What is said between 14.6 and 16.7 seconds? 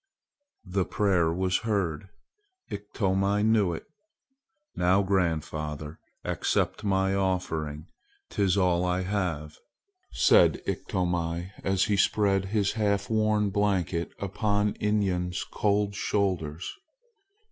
Inyan's cold shoulders.